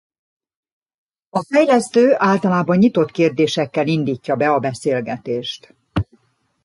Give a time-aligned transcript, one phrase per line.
[1.29, 5.75] A fejlesztő általában nyitott kérdésekkel indítja be a beszélgetést.